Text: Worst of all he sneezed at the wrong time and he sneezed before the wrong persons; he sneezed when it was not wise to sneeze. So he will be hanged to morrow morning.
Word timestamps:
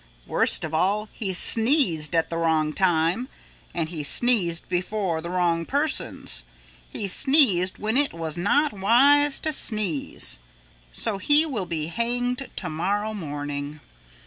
Worst 0.25 0.63
of 0.65 0.73
all 0.73 1.09
he 1.13 1.31
sneezed 1.31 2.15
at 2.15 2.31
the 2.31 2.37
wrong 2.39 2.73
time 2.73 3.29
and 3.71 3.89
he 3.89 4.01
sneezed 4.01 4.67
before 4.67 5.21
the 5.21 5.29
wrong 5.29 5.63
persons; 5.63 6.43
he 6.89 7.07
sneezed 7.07 7.77
when 7.77 7.95
it 7.95 8.11
was 8.11 8.35
not 8.35 8.73
wise 8.73 9.39
to 9.41 9.51
sneeze. 9.53 10.39
So 10.91 11.19
he 11.19 11.45
will 11.45 11.67
be 11.67 11.85
hanged 11.85 12.49
to 12.55 12.67
morrow 12.67 13.13
morning. 13.13 13.79